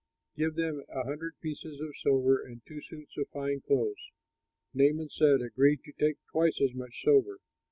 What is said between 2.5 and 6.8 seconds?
two suits of fine clothes.'" Naaman said, "Agree to take twice as